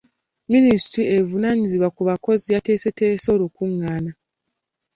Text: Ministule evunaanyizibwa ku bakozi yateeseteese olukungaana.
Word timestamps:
Ministule 0.53 1.05
evunaanyizibwa 1.17 1.87
ku 1.95 2.01
bakozi 2.09 2.47
yateeseteese 2.55 3.27
olukungaana. 3.35 4.11